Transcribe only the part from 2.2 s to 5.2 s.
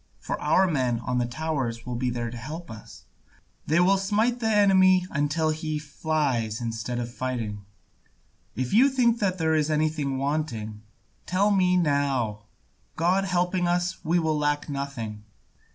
to help us, they will smite the enemy